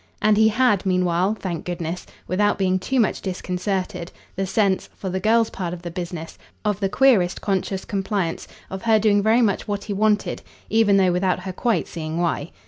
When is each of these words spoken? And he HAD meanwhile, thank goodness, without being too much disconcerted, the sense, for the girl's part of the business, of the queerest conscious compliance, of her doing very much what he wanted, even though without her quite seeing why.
And 0.19 0.35
he 0.35 0.47
HAD 0.47 0.83
meanwhile, 0.87 1.37
thank 1.39 1.63
goodness, 1.63 2.07
without 2.27 2.57
being 2.57 2.79
too 2.79 2.99
much 2.99 3.21
disconcerted, 3.21 4.11
the 4.35 4.47
sense, 4.47 4.89
for 4.95 5.11
the 5.11 5.19
girl's 5.19 5.51
part 5.51 5.75
of 5.75 5.83
the 5.83 5.91
business, 5.91 6.39
of 6.65 6.79
the 6.79 6.89
queerest 6.89 7.39
conscious 7.39 7.85
compliance, 7.85 8.47
of 8.71 8.81
her 8.81 8.97
doing 8.97 9.21
very 9.21 9.43
much 9.43 9.67
what 9.67 9.83
he 9.83 9.93
wanted, 9.93 10.41
even 10.71 10.97
though 10.97 11.11
without 11.11 11.41
her 11.41 11.53
quite 11.53 11.87
seeing 11.87 12.17
why. 12.17 12.49